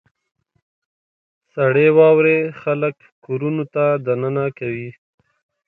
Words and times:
•سړې 1.53 1.87
واورې 1.97 2.39
خلک 2.61 2.95
کورونو 3.25 3.63
ته 3.73 3.83
دننه 4.05 4.45
کوي. 4.59 4.89